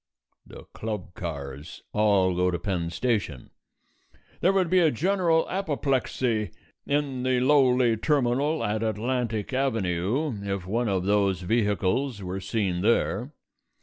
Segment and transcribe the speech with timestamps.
[0.47, 3.51] The club cars all go to Penn Station:
[4.39, 6.49] there would be a general apoplexy
[6.87, 13.31] in the lowly terminal at Atlantic Avenue if one of those vehicles were seen there.